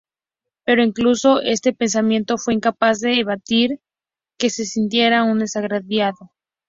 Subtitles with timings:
[0.65, 3.77] Pero incluso este pensamiento fue incapaz de evitar
[4.39, 6.31] que se sintiera un desgraciado.